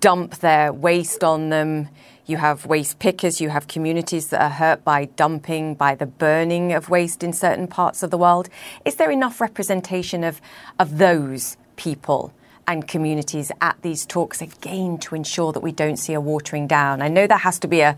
[0.00, 1.88] dump their waste on them
[2.26, 6.72] you have waste pickers, you have communities that are hurt by dumping, by the burning
[6.72, 8.48] of waste in certain parts of the world.
[8.84, 10.40] Is there enough representation of,
[10.78, 12.32] of those people
[12.66, 17.00] and communities at these talks again to ensure that we don't see a watering down?
[17.00, 17.96] I know there has to be a,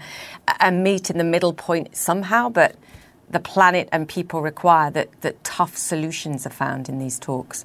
[0.60, 2.76] a meet in the middle point somehow, but
[3.30, 7.64] the planet and people require that, that tough solutions are found in these talks.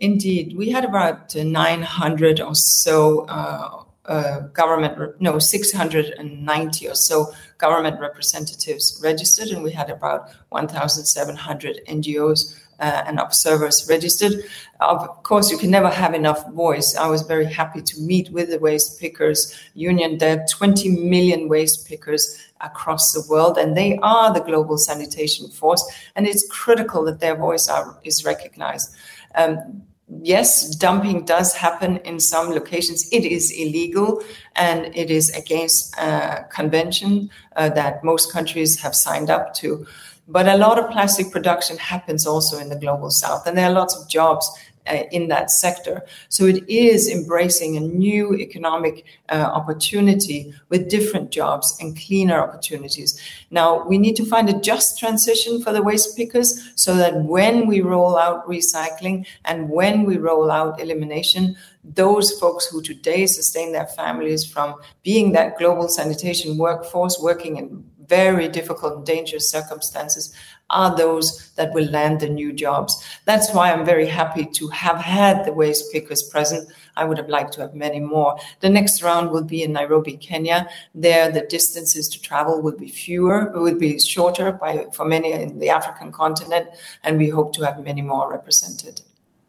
[0.00, 8.00] Indeed, we had about 900 or so uh, uh, government, no, 690 or so government
[8.00, 14.32] representatives registered, and we had about 1,700 NGOs uh, and observers registered.
[14.80, 16.96] Of course, you can never have enough voice.
[16.96, 20.18] I was very happy to meet with the waste pickers union.
[20.18, 25.48] There are 20 million waste pickers across the world, and they are the global sanitation
[25.48, 25.84] force,
[26.16, 28.92] and it's critical that their voice are, is recognized.
[29.36, 29.84] Um,
[30.22, 33.08] yes, dumping does happen in some locations.
[33.12, 34.22] It is illegal
[34.56, 39.86] and it is against a convention uh, that most countries have signed up to.
[40.28, 43.72] But a lot of plastic production happens also in the global south, and there are
[43.72, 44.48] lots of jobs
[44.86, 46.04] uh, in that sector.
[46.28, 53.20] So it is embracing a new economic uh, opportunity with different jobs and cleaner opportunities.
[53.50, 57.66] Now, we need to find a just transition for the waste pickers so that when
[57.66, 63.72] we roll out recycling and when we roll out elimination, those folks who today sustain
[63.72, 70.34] their families from being that global sanitation workforce working in very difficult and dangerous circumstances
[70.72, 73.04] are those that will land the new jobs.
[73.24, 76.68] That's why I'm very happy to have had the waste pickers present.
[76.96, 78.36] I would have liked to have many more.
[78.60, 80.68] The next round will be in Nairobi, Kenya.
[80.94, 85.58] There, the distances to travel will be fewer, will be shorter by, for many in
[85.58, 86.68] the African continent,
[87.04, 89.02] and we hope to have many more represented.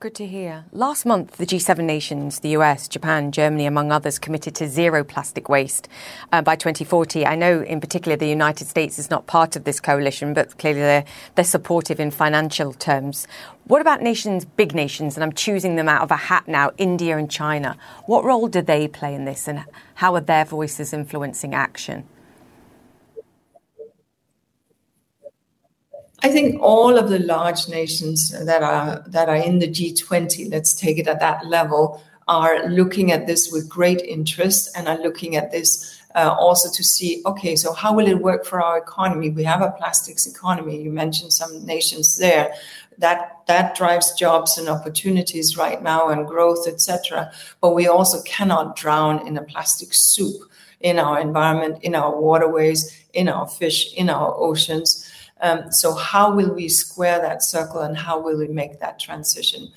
[0.04, 0.66] Good to hear.
[0.74, 5.48] Last month, the G7 nations, the US, Japan, Germany, among others, committed to zero plastic
[5.48, 5.88] waste
[6.34, 7.26] uh, by 2040.
[7.26, 10.82] I know, in particular, the United States is not part of this coalition, but clearly
[10.82, 13.30] they're, they're supportive in financial terms.
[13.64, 17.18] What about nations, big nations, and I'm choosing them out of a hat now, India
[17.18, 17.78] and China?
[18.06, 19.64] What role do they play in this, and
[19.96, 22.10] how are their voices influencing action?
[26.24, 30.74] I think all of the large nations that are that are in the G20, let's
[30.74, 35.36] take it at that level, are looking at this with great interest and are looking
[35.36, 39.32] at this uh, also to see okay, so how will it work for our economy?
[39.32, 40.82] We have a plastics economy.
[40.82, 42.54] You mentioned some nations there.
[43.00, 47.34] That that drives jobs and opportunities right now and growth, etc.
[47.60, 50.44] But we also cannot drown in a plastic soup
[50.80, 55.10] in our environment, in our waterways, in our fish, in our oceans.
[55.44, 59.72] Um, so, how will we square that circle and how will we make that transition?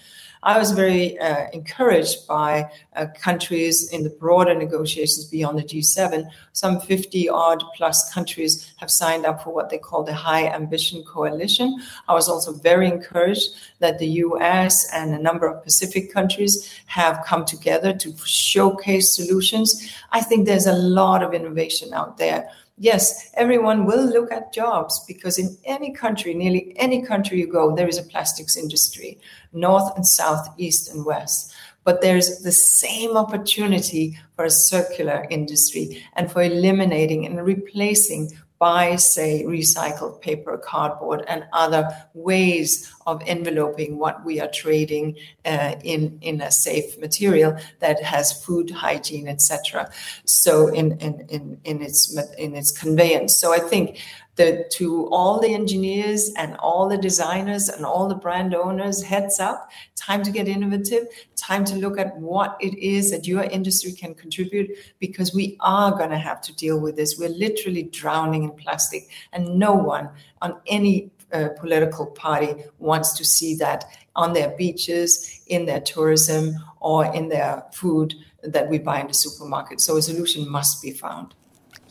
[0.46, 6.28] I was very uh, encouraged by uh, countries in the broader negotiations beyond the G7.
[6.52, 11.02] Some 50 odd plus countries have signed up for what they call the High Ambition
[11.02, 11.82] Coalition.
[12.06, 17.24] I was also very encouraged that the US and a number of Pacific countries have
[17.26, 19.92] come together to showcase solutions.
[20.12, 22.48] I think there's a lot of innovation out there
[22.78, 27.74] yes, everyone will look at jobs because in any country, nearly any country you go,
[27.74, 29.18] there is a plastics industry,
[29.52, 31.54] north and south, east and west.
[31.84, 38.96] But there's the same opportunity for a circular industry and for eliminating and replacing by,
[38.96, 46.18] say, recycled paper, cardboard, and other ways of enveloping what we are trading uh, in
[46.22, 49.90] in a safe material that has food hygiene, etc.
[50.24, 53.36] So in, in in in its in its conveyance.
[53.36, 54.00] So I think
[54.36, 59.40] the, to all the engineers and all the designers and all the brand owners, heads
[59.40, 63.92] up, time to get innovative, time to look at what it is that your industry
[63.92, 67.16] can contribute because we are going to have to deal with this.
[67.18, 70.10] We're literally drowning in plastic, and no one
[70.42, 76.54] on any uh, political party wants to see that on their beaches, in their tourism,
[76.80, 79.80] or in their food that we buy in the supermarket.
[79.80, 81.34] So a solution must be found.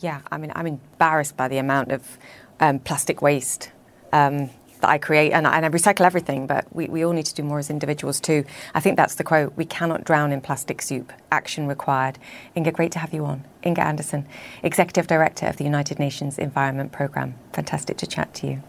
[0.00, 2.18] Yeah, I mean, I'm embarrassed by the amount of
[2.60, 3.70] um, plastic waste
[4.12, 7.34] um, that I create, and, and, I recycle everything, but we, we all need to
[7.34, 8.44] do more as individuals too.
[8.74, 12.18] I think that's the quote we cannot drown in plastic soup, action required.
[12.54, 13.44] Inger, great to have you on.
[13.62, 14.26] Inger Andersen,
[14.62, 17.34] Executive Director of the United Nations Environment Programme.
[17.52, 18.62] Fantastic to chat to you.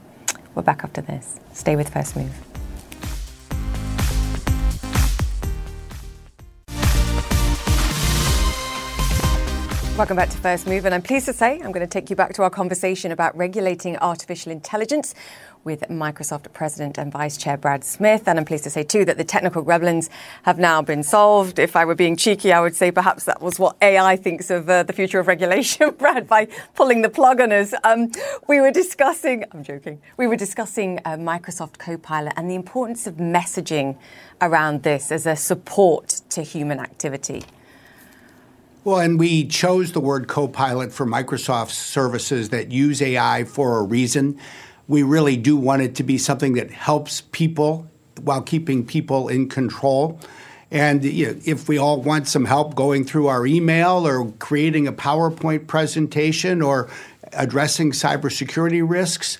[0.55, 1.39] We're back after this.
[1.53, 2.56] Stay with First Move.
[9.97, 12.15] Welcome back to First Move, and I'm pleased to say I'm going to take you
[12.15, 15.15] back to our conversation about regulating artificial intelligence
[15.63, 18.27] with Microsoft President and Vice Chair Brad Smith.
[18.27, 20.09] And I'm pleased to say, too, that the technical gremlins
[20.43, 21.57] have now been solved.
[21.57, 24.69] If I were being cheeky, I would say perhaps that was what AI thinks of
[24.69, 27.73] uh, the future of regulation, Brad, by pulling the plug on us.
[27.83, 28.11] Um,
[28.47, 33.15] we were discussing, I'm joking, we were discussing uh, Microsoft Copilot and the importance of
[33.15, 33.97] messaging
[34.41, 37.41] around this as a support to human activity.
[38.83, 43.83] Well, and we chose the word Copilot for Microsoft's services that use AI for a
[43.83, 44.39] reason.
[44.87, 47.89] We really do want it to be something that helps people
[48.21, 50.19] while keeping people in control.
[50.71, 54.87] And you know, if we all want some help going through our email or creating
[54.87, 56.89] a PowerPoint presentation or
[57.33, 59.37] addressing cybersecurity risks,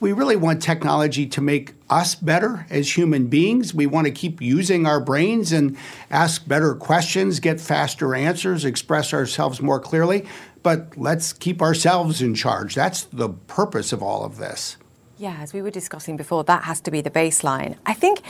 [0.00, 3.74] we really want technology to make us better as human beings.
[3.74, 5.76] We want to keep using our brains and
[6.10, 10.26] ask better questions, get faster answers, express ourselves more clearly.
[10.62, 12.74] But let's keep ourselves in charge.
[12.74, 14.76] That's the purpose of all of this.
[15.16, 17.76] Yeah, as we were discussing before, that has to be the baseline.
[17.86, 18.20] I think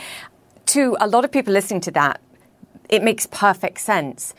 [0.67, 2.21] to a lot of people listening to that,
[2.89, 4.33] it makes perfect sense.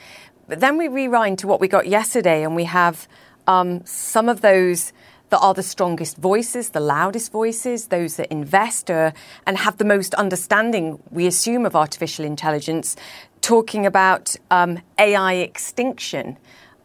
[0.48, 3.06] But then we rewind to what we got yesterday, and we have
[3.46, 4.92] um, some of those
[5.30, 9.12] that are the strongest voices, the loudest voices, those that invest uh,
[9.46, 12.96] and have the most understanding, we assume, of artificial intelligence,
[13.40, 16.36] talking about um, AI extinction.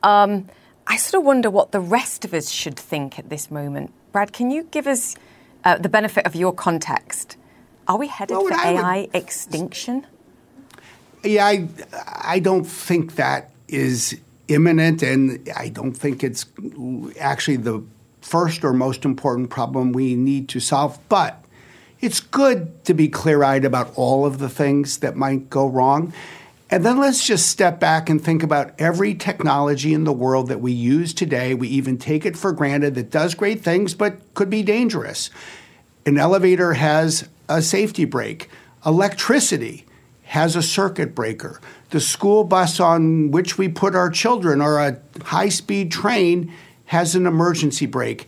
[0.04, 0.48] Um,
[0.88, 3.92] I sort of wonder what the rest of us should think at this moment.
[4.12, 5.16] Brad, can you give us
[5.64, 7.38] uh, the benefit of your context?
[7.88, 9.16] Are we headed well, for AI would...
[9.16, 10.06] extinction?
[11.24, 11.68] Yeah, I,
[12.22, 16.46] I don't think that is imminent, and I don't think it's
[17.20, 17.84] actually the
[18.26, 20.98] first or most important problem we need to solve.
[21.10, 21.44] But
[22.02, 26.12] it's good to be clear eyed about all of the things that might go wrong.
[26.72, 30.60] And then let's just step back and think about every technology in the world that
[30.60, 31.54] we use today.
[31.54, 35.30] We even take it for granted that does great things but could be dangerous.
[36.08, 38.50] An elevator has a safety brake,
[38.84, 39.86] electricity
[40.24, 41.62] has a circuit breaker.
[41.92, 46.52] The school bus on which we put our children or a high speed train
[46.86, 48.28] has an emergency brake.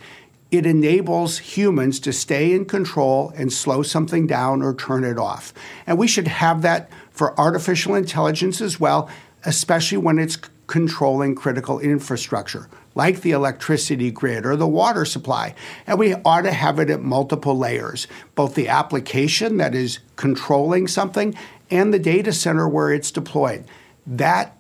[0.50, 5.54] It enables humans to stay in control and slow something down or turn it off.
[5.86, 9.10] And we should have that for artificial intelligence as well,
[9.44, 10.38] especially when it's
[10.68, 15.54] controlling critical infrastructure like the electricity grid or the water supply.
[15.86, 20.88] And we ought to have it at multiple layers both the application that is controlling
[20.88, 21.36] something
[21.70, 23.66] and the data center where it's deployed.
[24.08, 24.57] That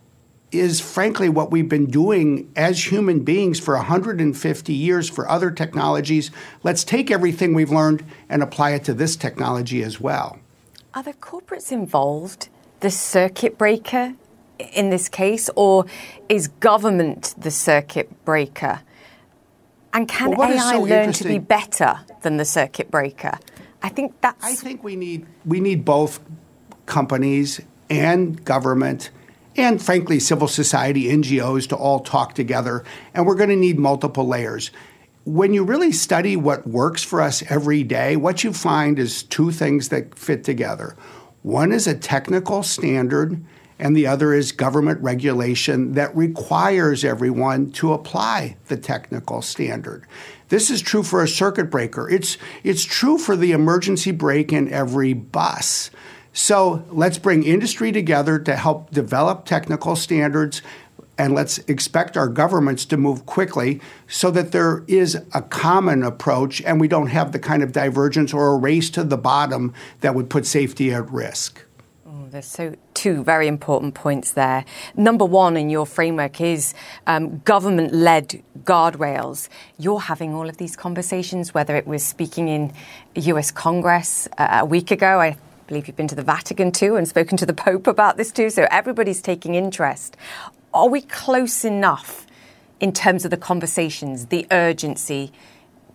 [0.51, 6.31] is frankly what we've been doing as human beings for 150 years for other technologies.
[6.63, 10.39] Let's take everything we've learned and apply it to this technology as well.
[10.93, 14.15] Are the corporates involved, the circuit breaker
[14.59, 15.85] in this case, or
[16.29, 18.81] is government the circuit breaker?
[19.93, 23.37] And can well, AI so learn to be better than the circuit breaker?
[23.81, 24.43] I think that's.
[24.43, 26.19] I think we need we need both
[26.85, 29.11] companies and government
[29.57, 32.83] and frankly, civil society, NGOs to all talk together.
[33.13, 34.71] And we're going to need multiple layers.
[35.25, 39.51] When you really study what works for us every day, what you find is two
[39.51, 40.95] things that fit together.
[41.41, 43.43] One is a technical standard,
[43.79, 50.05] and the other is government regulation that requires everyone to apply the technical standard.
[50.49, 52.09] This is true for a circuit breaker.
[52.09, 55.91] It's, it's true for the emergency brake in every bus.
[56.37, 60.61] So let's bring industry together to help develop technical standards
[61.17, 66.61] and let's expect our governments to move quickly so that there is a common approach
[66.61, 70.13] and we don't have the kind of divergence or a race to the bottom that
[70.13, 71.65] would put safety at risk.
[72.05, 74.63] Oh, there's so two very important points there.
[74.95, 76.75] Number one in your framework is
[77.07, 79.49] um, government-led guardrails.
[79.79, 82.73] You're having all of these conversations, whether it was speaking in
[83.15, 83.49] U.S.
[83.49, 85.19] Congress uh, a week ago.
[85.19, 85.35] I
[85.67, 88.31] I believe you've been to the Vatican too and spoken to the Pope about this
[88.31, 90.15] too, so everybody's taking interest.
[90.73, 92.25] Are we close enough
[92.79, 95.33] in terms of the conversations, the urgency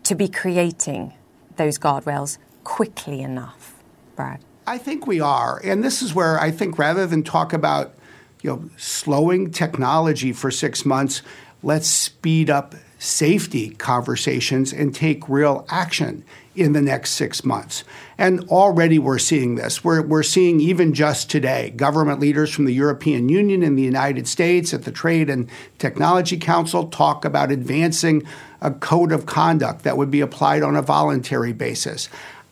[0.02, 1.14] to be creating
[1.56, 3.82] those guardrails quickly enough,
[4.14, 4.40] Brad?
[4.66, 5.58] I think we are.
[5.64, 7.94] And this is where I think rather than talk about
[8.42, 11.22] you know slowing technology for 6 months,
[11.62, 17.84] let's speed up safety conversations and take real action in the next six months.
[18.22, 19.82] And already we're seeing this.
[19.82, 24.28] We're, we're seeing even just today government leaders from the European Union and the United
[24.28, 28.22] States at the Trade and Technology Council talk about advancing
[28.60, 32.08] a code of conduct that would be applied on a voluntary basis.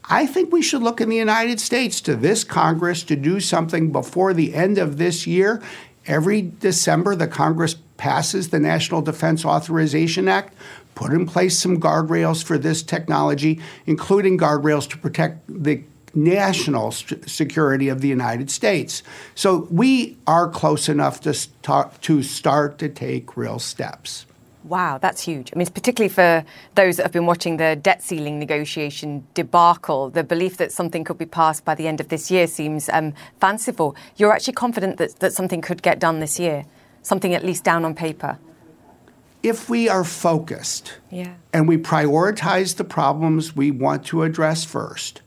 [0.06, 3.92] I think we should look in the United States to this Congress to do something
[3.92, 5.62] before the end of this year
[6.06, 10.54] Every December, the Congress passes the National Defense Authorization Act,
[10.94, 15.82] put in place some guardrails for this technology, including guardrails to protect the
[16.14, 19.02] national security of the United States.
[19.34, 24.26] So we are close enough to start, to start to take real steps.
[24.64, 25.50] Wow, that's huge.
[25.54, 26.44] I mean, particularly for
[26.74, 31.16] those that have been watching the debt ceiling negotiation debacle, the belief that something could
[31.16, 33.96] be passed by the end of this year seems um, fanciful.
[34.16, 36.66] You're actually confident that, that something could get done this year,
[37.02, 38.38] something at least down on paper?
[39.42, 41.32] If we are focused yeah.
[41.54, 45.22] and we prioritize the problems we want to address first,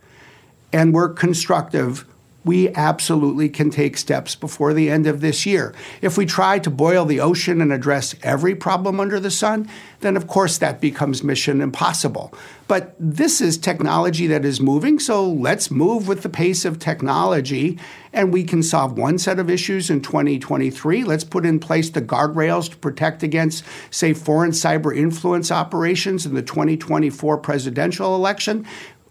[0.72, 2.06] and we're constructive,
[2.44, 5.74] we absolutely can take steps before the end of this year.
[6.02, 9.70] If we try to boil the ocean and address every problem under the sun,
[10.02, 12.34] then of course that becomes mission impossible.
[12.68, 17.80] But this is technology that is moving, so let's move with the pace of technology
[18.14, 21.04] and we can solve one set of issues in 2023.
[21.04, 26.36] Let's put in place the guardrails to protect against, say, foreign cyber influence operations in
[26.36, 28.66] the 2024 presidential election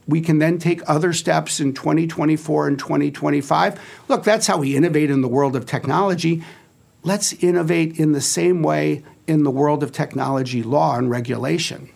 [0.07, 3.81] we can then take other steps in 2024 and 2025.
[4.09, 6.43] Look, that's how we innovate in the world of technology.
[7.03, 11.89] Let's innovate in the same way in the world of technology law and regulation.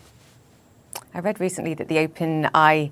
[1.13, 2.91] I read recently that the OpenAI,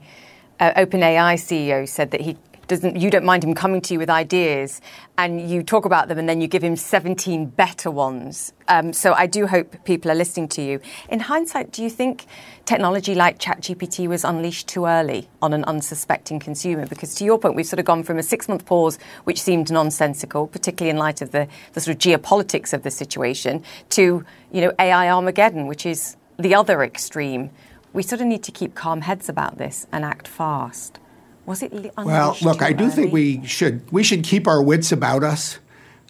[0.59, 2.38] uh, CEO said that he
[2.68, 4.82] doesn't you don't mind him coming to you with ideas
[5.18, 8.53] and you talk about them and then you give him 17 better ones.
[8.68, 10.80] Um, so i do hope people are listening to you.
[11.09, 12.26] In hindsight do you think
[12.66, 16.88] technology like chatgpt was unleashed too early on an unsuspecting consumer?
[16.88, 19.72] Because to your point we've sort of gone from a six month pause which seemed
[19.72, 24.61] nonsensical particularly in light of the, the sort of geopolitics of the situation to you
[24.61, 27.49] know ai armageddon which is the other extreme.
[27.93, 30.99] We sort of need to keep calm heads about this and act fast
[31.45, 32.37] was it well?
[32.41, 32.93] Look, I do early?
[32.93, 35.59] think we should we should keep our wits about us.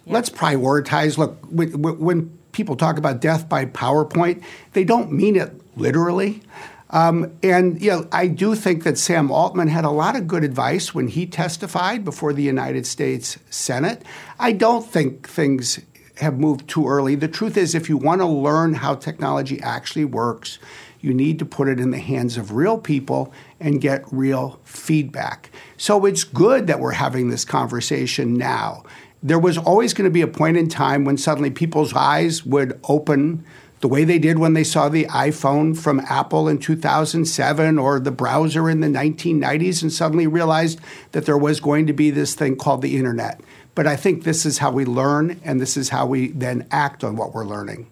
[0.04, 0.14] Yeah.
[0.14, 1.18] Let's prioritize.
[1.18, 6.42] Look, when people talk about death by PowerPoint, they don't mean it literally.
[6.90, 10.44] Um, and you know, I do think that Sam Altman had a lot of good
[10.44, 14.02] advice when he testified before the United States Senate.
[14.38, 15.80] I don't think things
[16.18, 17.14] have moved too early.
[17.14, 20.58] The truth is, if you want to learn how technology actually works,
[21.06, 25.50] you need to put it in the hands of real people and get real feedback.
[25.76, 28.82] So it's good that we're having this conversation now.
[29.22, 32.78] There was always going to be a point in time when suddenly people's eyes would
[32.88, 33.44] open
[33.80, 38.10] the way they did when they saw the iPhone from Apple in 2007 or the
[38.10, 40.80] browser in the 1990s and suddenly realized
[41.12, 43.40] that there was going to be this thing called the internet.
[43.76, 47.04] But I think this is how we learn and this is how we then act
[47.04, 47.86] on what we're learning.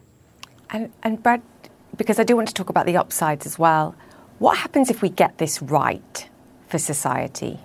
[0.71, 1.43] And, and Brad,
[1.95, 3.95] because I do want to talk about the upsides as well.
[4.39, 6.29] What happens if we get this right
[6.69, 7.61] for society?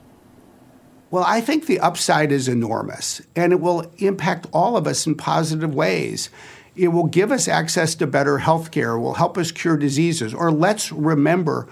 [1.12, 5.16] Well, I think the upside is enormous, and it will impact all of us in
[5.16, 6.30] positive ways.
[6.76, 10.34] It will give us access to better health care, will help us cure diseases.
[10.34, 11.68] Or let's remember,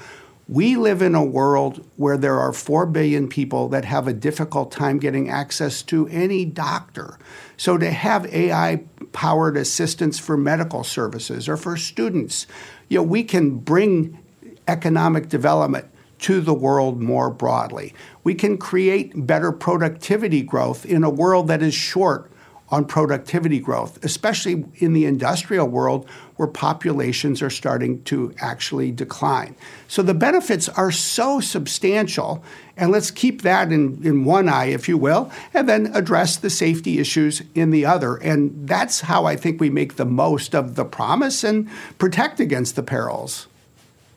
[0.48, 4.72] we live in a world where there are 4 billion people that have a difficult
[4.72, 7.20] time getting access to any doctor.
[7.58, 12.48] So to have AI powered assistance for medical services or for students,
[12.88, 14.20] you know, we can bring
[14.68, 15.88] economic development
[16.20, 17.94] to the world more broadly.
[18.24, 22.32] We can create better productivity growth in a world that is short
[22.70, 29.56] on productivity growth, especially in the industrial world where populations are starting to actually decline.
[29.88, 32.44] So the benefits are so substantial,
[32.76, 36.50] and let's keep that in, in one eye, if you will, and then address the
[36.50, 38.18] safety issues in the other.
[38.18, 42.76] And that's how I think we make the most of the promise and protect against
[42.76, 43.48] the perils.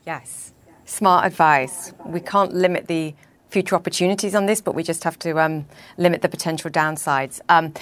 [0.07, 0.53] Yes.
[0.85, 1.93] Smart advice.
[2.05, 3.15] We can't limit the
[3.51, 5.67] future opportunities on this, but we just have to um,
[5.99, 7.41] limit the potential downsides.
[7.49, 7.75] Um,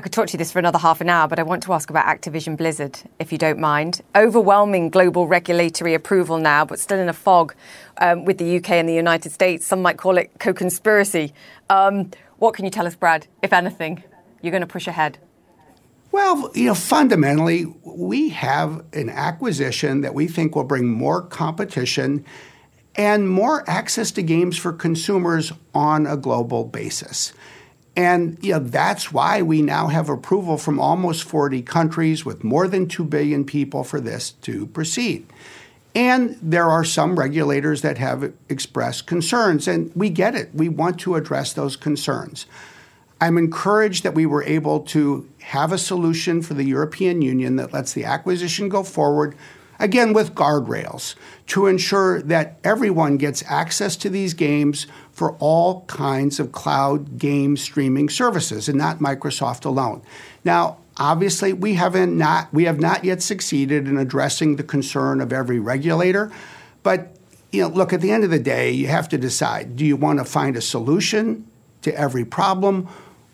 [0.00, 1.74] I could talk to you this for another half an hour, but I want to
[1.74, 4.00] ask about Activision Blizzard, if you don't mind.
[4.16, 7.54] Overwhelming global regulatory approval now, but still in a fog
[7.98, 9.66] um, with the UK and the United States.
[9.66, 11.34] Some might call it co conspiracy.
[11.68, 14.02] Um, what can you tell us, Brad, if anything?
[14.40, 15.18] You're going to push ahead.
[16.12, 22.24] Well, you know, fundamentally, we have an acquisition that we think will bring more competition
[22.96, 27.34] and more access to games for consumers on a global basis.
[28.00, 32.66] And you know, that's why we now have approval from almost 40 countries with more
[32.66, 35.26] than 2 billion people for this to proceed.
[35.94, 40.48] And there are some regulators that have expressed concerns, and we get it.
[40.54, 42.46] We want to address those concerns.
[43.20, 47.74] I'm encouraged that we were able to have a solution for the European Union that
[47.74, 49.36] lets the acquisition go forward,
[49.80, 51.16] again with guardrails,
[51.48, 57.56] to ensure that everyone gets access to these games for all kinds of cloud game
[57.56, 60.00] streaming services and not Microsoft alone.
[60.44, 65.32] Now, obviously we haven't not we have not yet succeeded in addressing the concern of
[65.32, 66.30] every regulator.
[66.82, 67.16] But
[67.50, 69.96] you know, look, at the end of the day, you have to decide do you
[69.96, 71.46] want to find a solution
[71.82, 72.86] to every problem,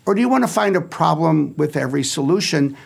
[0.05, 2.77] or do you want to find a problem with every solution?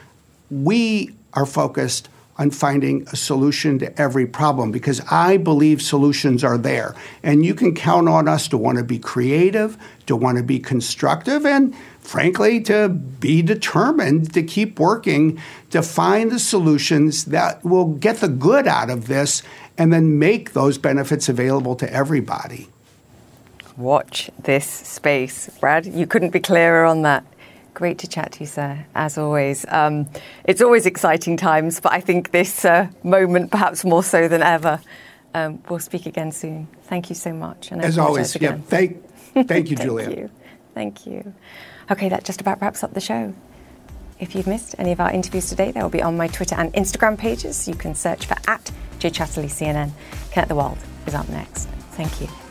[0.50, 6.58] We are focused on finding a solution to every problem because I believe solutions are
[6.58, 6.96] there.
[7.24, 9.78] And you can count on us to want to be creative,
[10.08, 16.32] to want to be constructive, and frankly, to be determined to keep working to find
[16.32, 19.44] the solutions that will get the good out of this
[19.78, 22.68] and then make those benefits available to everybody.
[23.78, 25.50] Watch this space.
[25.60, 27.24] Brad, you couldn't be clearer on that.
[27.82, 29.66] Great to chat to you, sir, as always.
[29.68, 30.08] Um,
[30.44, 34.80] it's always exciting times, but I think this uh, moment perhaps more so than ever.
[35.34, 36.68] Um, we'll speak again soon.
[36.84, 37.72] Thank you so much.
[37.72, 39.04] And as always, yeah, thank,
[39.48, 40.06] thank you, Julia.
[40.06, 40.30] thank you.
[40.76, 41.34] Thank you.
[41.90, 43.34] Okay, that just about wraps up the show.
[44.20, 46.72] If you've missed any of our interviews today, they will be on my Twitter and
[46.74, 47.68] Instagram pages.
[47.68, 49.90] You can search for at Jay Chatterley CNN.
[50.30, 50.78] Connect the World
[51.08, 51.68] is up next.
[51.94, 52.51] Thank you.